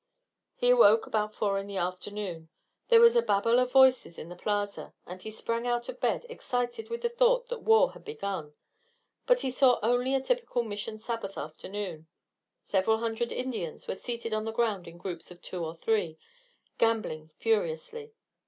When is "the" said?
1.67-1.77, 4.29-4.35, 7.01-7.07, 14.45-14.51